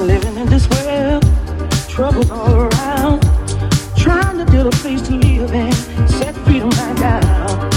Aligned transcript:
Living 0.00 0.36
in 0.38 0.46
this 0.48 0.66
world, 0.70 1.22
troubles 1.88 2.30
all 2.30 2.54
around. 2.54 3.20
Trying 3.96 4.38
to 4.38 4.50
build 4.50 4.72
a 4.72 4.76
place 4.78 5.02
to 5.02 5.12
live 5.12 5.52
in, 5.52 5.72
set 6.08 6.34
freedom 6.44 6.70
right 6.70 6.96
down. 6.96 7.70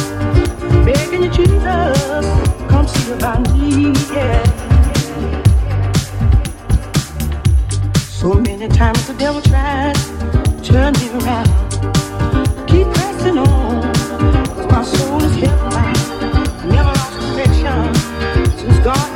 Begging 0.85 1.23
you, 1.23 1.29
Jesus, 1.29 2.25
come 2.69 2.87
see 2.87 3.11
about 3.11 3.41
me, 3.53 3.91
yeah. 4.15 4.41
So 8.07 8.33
many 8.33 8.67
times 8.69 9.05
the 9.05 9.13
devil 9.15 9.41
tried 9.41 9.95
to 9.95 10.61
turn 10.63 10.93
me 10.93 11.09
around. 11.19 11.49
Keep 12.67 12.87
pressing 12.93 13.37
on, 13.37 13.93
'cause 14.55 14.67
my 14.71 14.83
soul 14.83 15.21
is 15.23 15.35
held 15.35 15.59
by. 15.69 15.93
Never 16.67 16.93
lost 16.99 17.19
connection 17.19 17.93
since 18.57 18.79
God 18.79 19.12